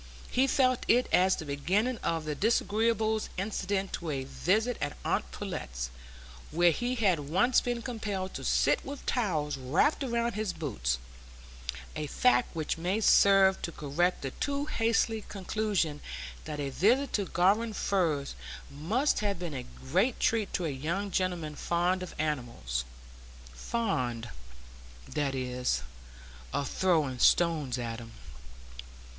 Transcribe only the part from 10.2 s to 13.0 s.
his boots; a fact which may